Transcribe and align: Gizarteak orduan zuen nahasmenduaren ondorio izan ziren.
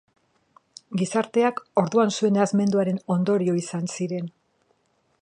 Gizarteak 1.01 1.61
orduan 1.83 2.15
zuen 2.15 2.35
nahasmenduaren 2.39 3.01
ondorio 3.17 3.59
izan 3.63 3.89
ziren. 3.99 4.37